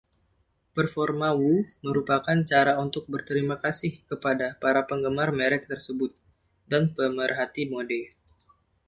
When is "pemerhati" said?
6.95-7.63